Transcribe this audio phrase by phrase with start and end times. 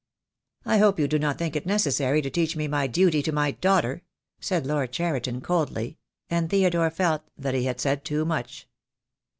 [0.65, 3.51] "I hope you do not think it necessary to teach me my duty to my
[3.51, 4.01] daughter,"
[4.39, 8.67] said Lord Cheriton coldly; and Theodore felt that he had said too much.